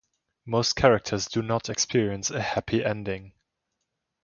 Most 0.47 0.75
characters 0.75 1.27
do 1.27 1.43
not 1.43 1.69
experience 1.69 2.31
a 2.31 2.41
'happy 2.41 2.83
ending'. 2.83 3.33